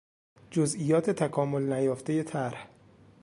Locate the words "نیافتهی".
1.73-2.23